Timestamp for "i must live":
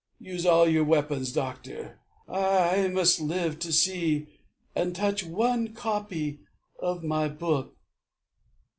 2.27-3.59